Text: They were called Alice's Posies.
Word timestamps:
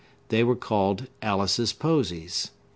They 0.29 0.43
were 0.43 0.55
called 0.55 1.09
Alice's 1.21 1.73
Posies. 1.73 2.49